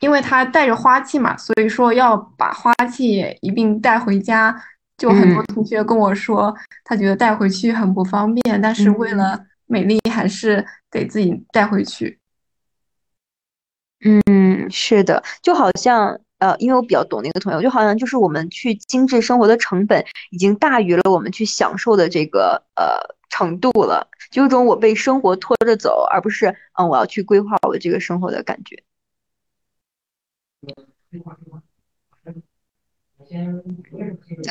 [0.00, 4.54] 因为它带着花器嘛，所以说要把花器一并带回家。
[4.96, 12.19] 就很多同学跟我说，他觉得带回去很不方便，但是为了美丽，还是得自己带回去。
[14.02, 26.46] 嗯，是的，就好像呃，因为我比较懂那个同学，就好像就是我们去精致生活的成本已经大于了我们去享受的这个呃程度了，就有种我被生活拖着走，而不是
[26.78, 28.82] 嗯我要去规划我这个生活的感觉。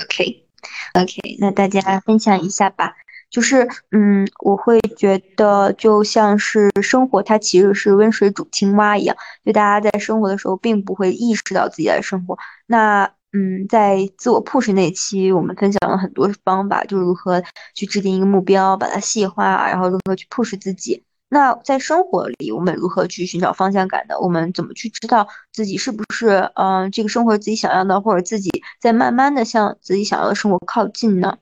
[0.03, 2.95] OK，OK，那大家分享一下吧。
[3.29, 9.15] 就是，嗯，我会觉得就像是生活，它其实是温水煮青蛙一样，
[9.45, 12.37] 就大家在生活的时候，并不会意识到自己在生活。
[12.65, 17.43] 那，嗯，在自我 push 那期，我们分享了很多方法，就如何
[17.75, 21.03] 去制定一个目标，把它细化，然后如何去 push 自己。
[21.31, 24.19] 那在生活里，我们如何去寻找方向感呢？
[24.19, 28.49] 我们怎么去知道自己是不是嗯这个生活自己想要的，或者自己
[28.81, 31.37] 在慢慢的向自己想要的生活靠近呢？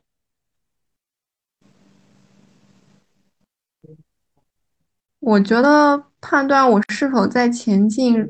[5.28, 8.26] 我觉得判断我是否在前进，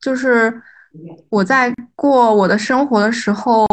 [0.00, 0.52] 就是
[1.28, 3.64] 我在过我的生活的时候，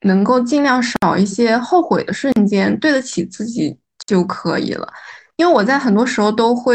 [0.00, 4.92] 能够尽量少一些后悔的瞬间，对得起自己就可以了。
[5.36, 6.74] 因为我在很多时候都会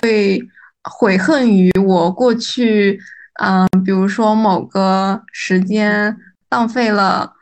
[0.89, 2.97] 悔恨于我过去，
[3.43, 6.15] 嗯，比如说某个时间
[6.51, 7.33] 浪费了，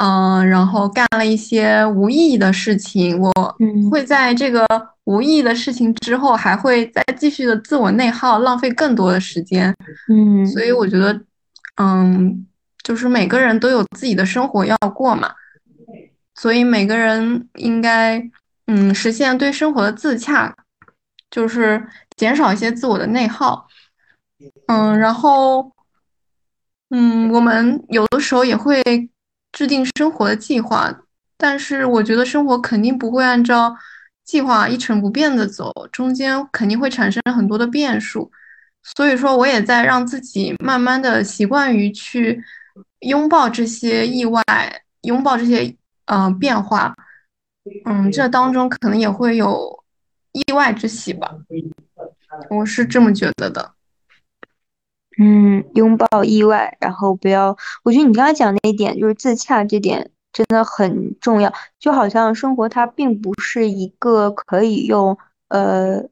[0.00, 3.32] 嗯，然后干了一些无意义的事情，我
[3.88, 4.66] 会在这个
[5.10, 9.74] 无意义的事情之后，还会再继续的自我内耗，浪费更多的时间，
[10.08, 11.20] 嗯，所以我觉得，
[11.76, 12.46] 嗯，
[12.82, 15.32] 就是每个人都有自己的生活要过嘛，
[16.34, 18.22] 所以每个人应该。
[18.72, 20.54] 嗯，实现对生活的自洽，
[21.28, 21.84] 就是
[22.16, 23.66] 减少一些自我的内耗。
[24.68, 25.72] 嗯，然后，
[26.90, 28.80] 嗯，我们有的时候也会
[29.50, 30.88] 制定生活的计划，
[31.36, 33.76] 但是我觉得生活肯定不会按照
[34.30, 38.30] 计划一成不变的走，中间肯定会产生很多的变数。
[38.94, 42.40] 所以说，我也在让自己慢慢的习惯于去
[43.00, 44.40] 拥抱这些意外，
[45.02, 46.94] 拥抱这些嗯变化。
[47.84, 49.82] 嗯，这当中可能也会有
[50.30, 51.34] 意外之喜吧，
[52.50, 53.72] 我是这么觉得的。
[55.18, 61.52] 嗯，拥抱意外，然后不要，我觉得你刚刚讲那一点就是自洽，这点真的很重要。
[61.78, 65.16] 就好像生活它并不是一个可以用
[65.48, 66.02] 呃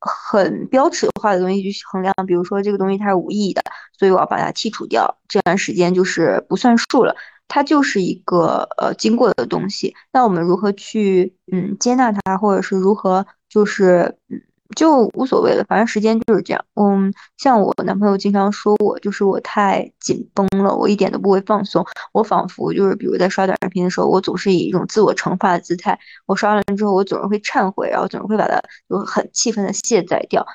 [0.00, 3.62] 很标尺化的东西去衡量，比如说这个东西它是无意义的，
[3.98, 7.14] 所以我要把它剔除掉，这段时间就是不算数了。
[7.50, 14.38] 它就是一个呃经过的东西，那我们如何去嗯接纳它，或者是如何就是嗯
[14.76, 16.64] 就无所谓了，反正时间就是这样。
[16.74, 30.46] 嗯，像我男朋友经常说我就是我太紧绷了，我一点都不会放松，我仿佛就是比如在刷短视频的时候，我总是以一种自我惩罚的姿态，我刷完之后我总是会忏悔，然后总是会把它就很气愤的卸载掉。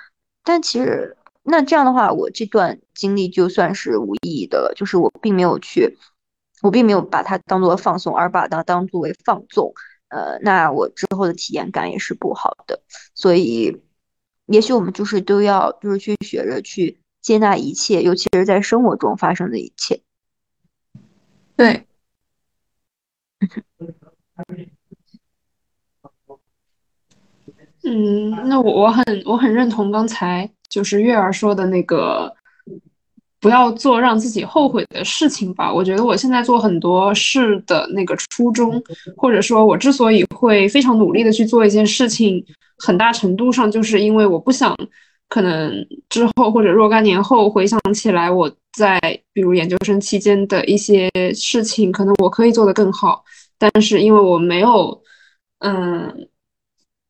[0.44, 5.98] 但其实那这样的话，我这段经历就算是无意义的了，就是我并没有去。
[6.62, 9.74] 我并没有把它当做放松，而把它当作为放纵，
[10.08, 12.82] 呃，那我之后的体验感也是不好的。
[13.14, 13.82] 所以，
[14.48, 20.02] 也许我们就是都要就是去学着去接纳一切，尤其是在生活中发生的一切。
[21.56, 21.86] 对。
[27.84, 32.36] 嗯，那我我很我很认同刚才就是月儿说的那个。
[33.44, 35.72] 不要做让自己后悔的事情吧。
[35.72, 38.82] 我觉得我现在做很多事的那个初衷，
[39.18, 42.42] 或者说，我之所以会非常努力的去做一件事情，
[42.78, 44.74] 很大程度上就是因为我不想，
[45.28, 48.98] 可能之后或者若干年后回想起来，我在
[49.34, 53.26] 比如研究生期间的一些事情，可能我可以做得更好，
[53.58, 55.02] 但是因为我没有，
[55.60, 56.30] 嗯，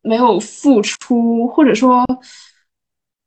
[0.01, 2.03] 没有付出，或者说。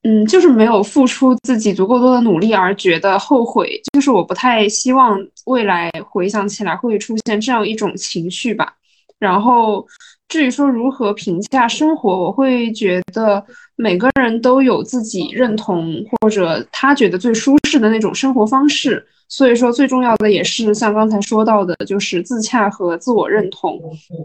[0.07, 8.73] 嗯，就是没有付出自己足够多的努力而觉得后悔，就是我不太希望未来回想起来会出现这样一种情绪吧。
[9.19, 9.85] 然后
[10.29, 19.05] 至于说如何评价生活，我会觉得每个人都有自己认同或者他觉得最舒适的那种生活方式。
[19.29, 23.77] 所以说最重要的也是像刚才说到的，就是自洽和自我认同。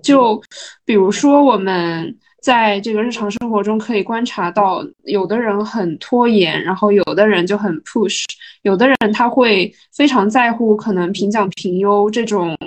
[0.03, 0.39] 就
[0.85, 2.15] 比如说我们。
[2.41, 8.23] 在这个日常生活中，可以观察到，有的人很拖延，然后有的人就很 push，
[8.63, 12.57] 有的人他会非常在乎可能评奖评优这种，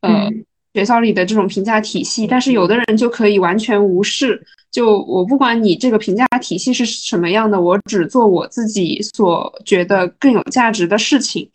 [0.00, 0.30] 呃，
[0.72, 11.50] 学校里的这种评价体系，但是有的人就可以完全无视，就我不管你这个评价体系是什么样的，我只做我自己所觉得更有价值的事情，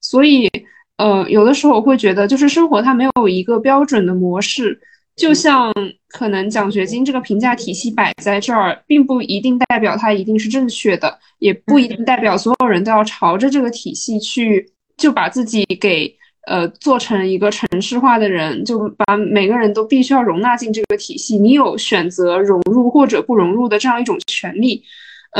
[0.00, 0.50] 所以，
[0.96, 4.80] 呃，有的时候我会觉得，就是生活它没有一个标准的模式。
[5.20, 5.70] 就像
[6.08, 21.38] 可能奖学金这个评价体系摆在这儿，并不一定代表它一定是正确的，也不一定代表所有人都要朝着这个体系去，就把自己给呃做成一个城市化的人，就把每个人都必须要容纳进这个体系。
[21.38, 24.82] 你有选择融入或者不融入的这样一种权利，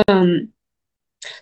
[0.06, 0.50] 嗯。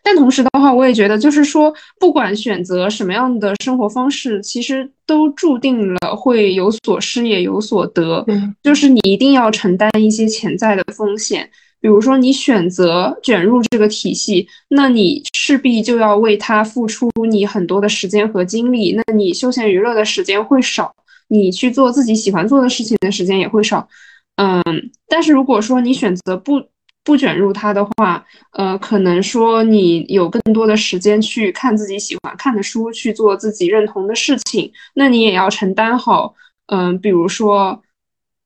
[0.03, 8.25] 但同时的话，我也觉得，就是说，不管选择什么样的生活方式，其实都注定了会有所失也有所得。
[8.63, 11.49] 就是你一定要承担一些潜在的风险。
[11.81, 18.93] 比如说，你选择卷入这个体系，那你势必就要为它付出你很多的时间和精力。
[18.97, 20.93] 那你休闲娱乐的时间会少，
[21.29, 23.89] 你去做自己喜欢做的事情的时间也会少。
[24.35, 26.61] 嗯，但是如果说你选择不，
[27.09, 34.71] 不卷入它的话，呃，可能说你有更多的时间去看自己喜欢看的书，去做自己认同的事情。
[34.93, 36.35] 那你也要承担好，
[36.67, 37.83] 嗯，比如说，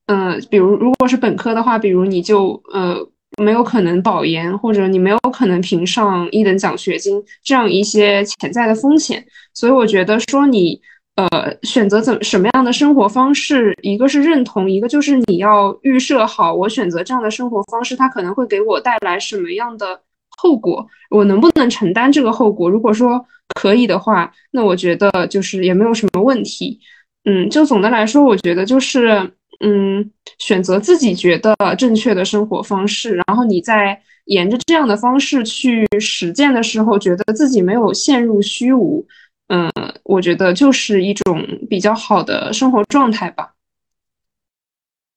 [0.06, 2.96] 嗯，比如如果是本科的话，比如你就呃
[3.42, 9.26] 没有可能保研，或者你没有可能评上一等奖学金，这样一些潜在的风险。
[9.52, 10.80] 所以我觉得说你。
[11.16, 11.28] 呃，
[11.62, 22.70] 选择怎什么样的生活方式，一个是认同，一个就是你要预设好，我选择这样的生活方式，它可能会给我带来什么样的后果，我能不能承担这个后果？
[22.70, 23.22] 如果说
[23.60, 26.80] 可以的话，那我觉得就是也没有什么问题。
[27.24, 39.06] 嗯，就总的来说，我觉得就是，嗯，选择自己觉得正确的生活方式，然后你在沿着这样的方式去实践的时候，觉得自己没有陷入虚无。
[39.54, 39.70] 嗯，
[40.04, 43.52] 我觉得就是一种比较好的生活状态吧。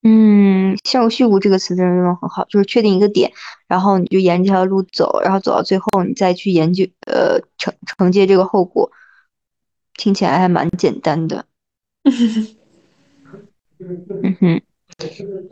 [0.04, 3.32] 嗯，像“虚无”这个词真的用的很好，就是确定一个点，
[3.66, 8.92] 然后你就沿这条路走，然后走到最后，你再去研究，呃，承承接这个后果，
[9.96, 11.46] 听起来还蛮简单的。
[14.22, 14.62] 嗯哼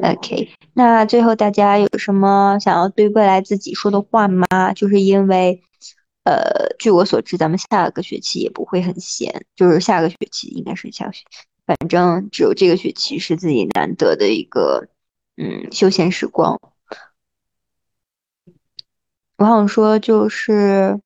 [0.04, 4.46] ，OK，那最后大家有什么想要对未来自己说的话吗？
[4.76, 5.62] 就是因为。
[6.24, 11.24] 呃，据我所知，咱们下个学期也不会很闲，就是下个学期应该是下个学，
[11.66, 14.88] 反正只有这个学期是自己难得的一个
[15.38, 16.60] 嗯休闲时光。
[19.38, 20.98] 我想说，就是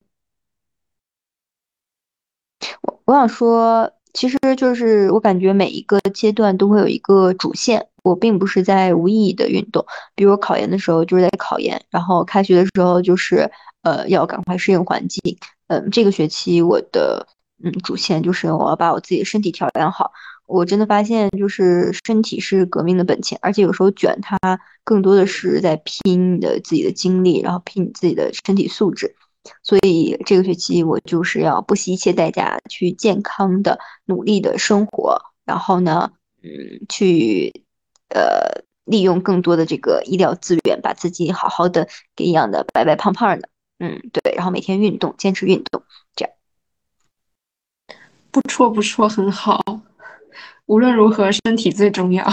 [2.82, 13.50] 我我想说，其实就是我感觉每一个阶段都会有一个主线，我并不是在无意义的运动，比如考研的时候就是在考研，然后开学的时候就是
[13.88, 15.22] 呃要赶快适应环境。
[15.68, 17.28] 嗯，这个学期我的
[17.64, 20.12] 嗯主线就是我要把我自己的身体调养好。
[20.46, 24.38] 我真的发现，就是身体是革命的本钱，而且有时候卷它
[24.84, 29.16] 更多的是在拼你的自己的精力，然后拼你自己的身体素质。
[29.64, 36.12] 所以这个学期我就是要不惜一切代价去健康的、努力的生活，然后呢，
[36.44, 37.64] 嗯，去
[38.10, 43.50] 呃利用更多的这个医疗资源，把自己好好的给养的白白胖胖的。
[43.80, 45.84] 嗯，对，然后每天运动，坚持运动，
[46.16, 46.34] 这样。
[48.32, 49.62] 不错，不错，很好。
[50.66, 52.26] 无论如何，身体最重要。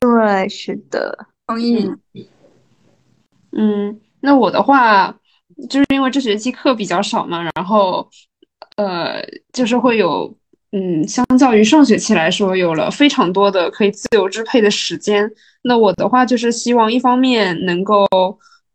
[0.00, 1.88] 对，是的，同意。
[3.52, 5.16] 嗯，那我的话，
[5.70, 8.10] 就是因为这学期课比较少嘛，然后，
[8.76, 9.22] 呃，
[9.52, 10.36] 就是会有，
[10.72, 15.30] 嗯，相较于上学期来说，有了非常多的可以自由支配的时间。
[15.62, 18.04] 那我的话，就是希望一方面能够。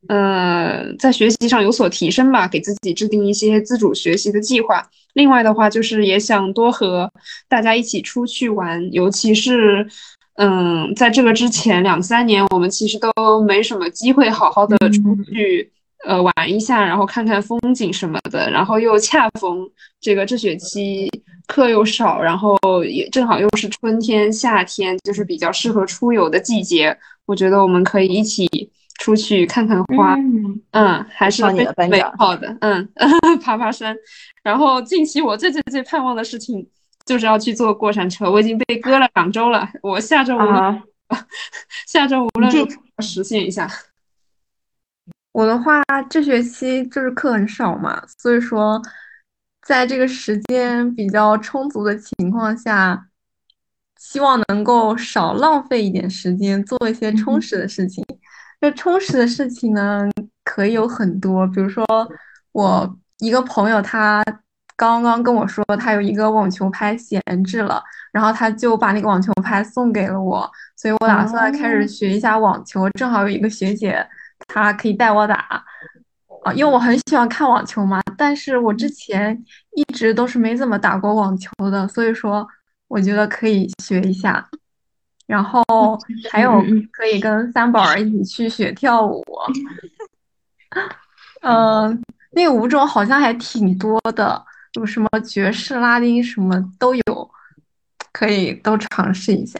[0.07, 4.87] 呃，在学习上有所提升吧，给自己制定一些自主学习的计划。
[5.13, 7.11] 另外的话，就是也想多和
[7.49, 9.85] 大家一起出去玩，尤其是，
[10.35, 15.71] 嗯，在这个之前两三年，我们其实都没什么机会好好的出去，
[16.05, 18.49] 呃，玩一下，然后看看风景什么的。
[18.51, 19.67] 然后又恰逢
[19.99, 21.09] 这个这学期
[21.47, 26.95] 课又少，然后也正好又是春天、夏天，就是比较适合出游的季节。
[27.25, 28.47] 我觉得我们可以一起。
[28.97, 30.15] 出去看看花，
[30.71, 31.65] 嗯，还是美
[32.17, 32.89] 好的，嗯，
[33.41, 33.95] 爬爬山。
[34.43, 36.67] 然后近期我最最最盼望的事情
[37.05, 40.81] 就是要去坐过山车，我已经被割了两周了，我下周无论
[41.87, 42.51] 下周无论
[42.99, 43.69] 实现一下。
[45.31, 48.81] 我的话，这学期就是课很少嘛，所以说
[49.61, 53.07] 在这个时间比较充足的情况下，
[53.99, 58.03] 希望能够少浪费一点时间，做一些充实的事情。
[58.59, 60.09] 这充实的事情呢，
[60.43, 61.45] 可以有很多。
[61.47, 61.85] 比如说，
[62.51, 64.23] 我一个朋友，他
[64.75, 67.81] 刚刚跟我说，他有一个网球拍闲置了，
[68.11, 72.89] 然后他就把那个网球拍送给了我，所以我打算开始学一下网球。
[72.91, 74.05] 正好有一个学姐，
[74.47, 75.63] 她可以带我打
[76.43, 78.01] 啊，因为我很喜欢看网球嘛。
[78.17, 79.43] 但是我之前
[79.75, 82.47] 一直都是没怎么打过网球的，所以说
[82.87, 84.47] 我觉得可以学一下。
[85.27, 85.61] 然后
[86.31, 89.21] 还有可以跟三宝儿一起去学跳舞，
[91.41, 92.01] 嗯，
[92.31, 94.41] 那个舞种好像还挺多的，
[94.75, 97.29] 有什么爵士、拉丁什么都有，
[98.13, 99.59] 可以都尝试一下。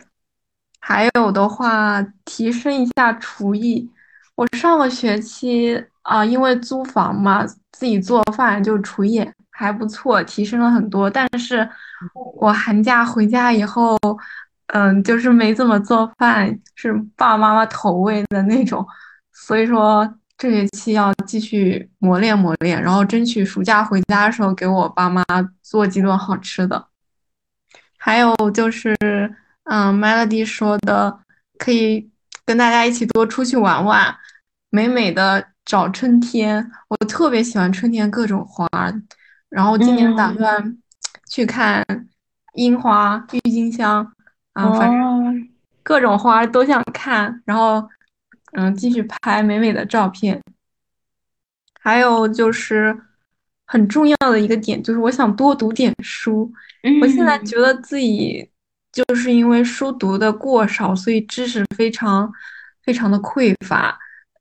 [0.79, 3.91] 还有的话，提升一下厨艺。
[4.35, 11.09] 我上个学期啊，因为租房嘛，自己做饭就厨艺还不错，提升了很多。
[11.09, 11.69] 但是
[12.37, 13.97] 我寒假回家以后。
[14.67, 18.85] 嗯，就是没怎么做饭，是爸爸妈妈投喂的那种，
[19.31, 25.23] 所以说这学期要继续磨练磨练，然后争取暑假回家的时候给我爸妈
[25.61, 26.87] 做几顿好吃的。
[27.97, 28.95] 还有就是，
[29.63, 31.19] 嗯，Melody 说的，
[31.57, 32.09] 可以
[32.45, 34.15] 跟大家一起多出去玩玩，
[34.69, 36.69] 美美的找春天。
[36.89, 38.69] 我特别喜欢春天各种花，
[39.49, 40.77] 然后今年打算
[41.29, 41.83] 去看
[42.53, 44.13] 樱花、郁金香。
[44.57, 45.49] 啊，反正
[45.83, 47.87] 各种花都想看，然后
[48.53, 50.41] 嗯，继续拍美美的照片。
[51.79, 52.97] 还有就是
[53.65, 56.51] 很重要的一个点，就是我想多读点书。
[57.01, 58.49] 我现在觉得自己
[58.91, 62.31] 就是因为书读的过少，所以知识非常
[62.81, 63.95] 非常的匮乏。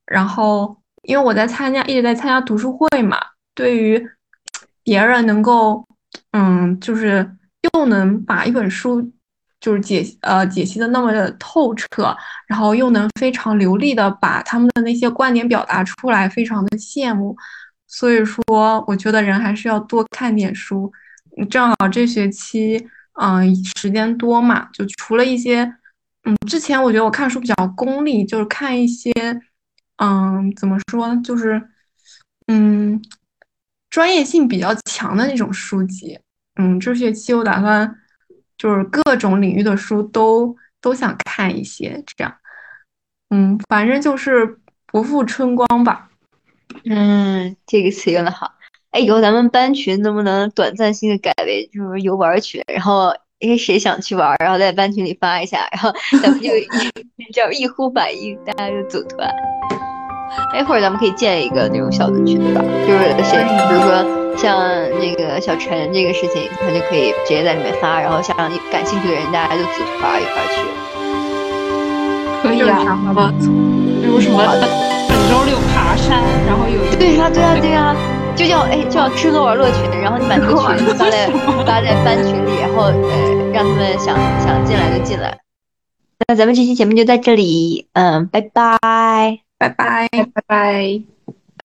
[0.06, 3.18] 然后因为我在参加，一直在参加读书会嘛，
[3.54, 4.08] 对于
[4.82, 5.86] 别人能够
[6.30, 7.36] 嗯，就是
[7.74, 9.12] 又能把一本书。
[9.66, 17.36] 就是解呃解析的那么的透彻，然后又能非常流利的把他们的那些观点表达出来，非常的羡慕。
[17.88, 20.92] 所以说，我觉得人还是要多看点书。
[21.50, 22.86] 正好这学期
[23.20, 25.64] 嗯时间多嘛，就除了一些
[26.22, 29.12] 嗯之前我觉得我看书比较功利，就是看一些
[29.96, 31.60] 嗯怎么说，就是
[32.46, 33.02] 嗯
[33.90, 36.16] 专业性比较强的那种书籍。
[36.54, 37.92] 嗯，这学期我打算。
[38.58, 42.34] 就是各种领域的书都都想看一些，这样，
[43.30, 46.08] 嗯，反正就是不负春光吧。
[46.84, 48.54] 嗯，这个词用的好。
[48.90, 52.62] 哎，以后咱们班群能不能短暂性的改为就是游玩群？
[52.66, 53.08] 然后，
[53.40, 55.92] 哎，谁想去玩，然后在班群里发一下，然后
[56.22, 56.50] 咱们就
[57.34, 59.30] 叫一呼百应，大家就组团。
[60.52, 62.62] 哎，或者咱们可以建一个那种小的群，对吧？
[62.86, 64.04] 就是谁，比如说。
[64.36, 64.60] 像
[65.00, 68.36] 那个小陈这个事情，他就可以直接在里面发，然后像
[68.70, 70.60] 感兴趣的人，大家就组团一块去。
[72.42, 73.32] 可以啊，
[74.02, 74.60] 比如什么本
[75.30, 77.96] 周六爬山，然后有一对呀对呀对呀，
[78.36, 81.26] 就叫哎叫吃喝玩乐群，然后你把这个群发在
[81.64, 84.14] 发在班群里，然后呃让他们想
[84.44, 85.38] 想进来就进来。
[86.28, 91.15] 那咱们这期节目就在这里，嗯，拜拜，拜拜，拜拜。